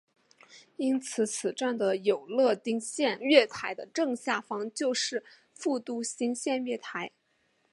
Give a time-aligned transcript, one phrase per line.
[0.77, 7.11] 因此此站的有乐町线月台的正下方就是副都心线月台。